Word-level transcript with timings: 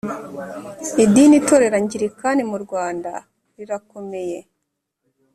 Idini 1.03 1.35
Itorero 1.41 1.75
Anglikani 1.79 2.41
mu 2.51 2.57
Rwanda 2.63 3.11
rirakomeye. 3.57 4.39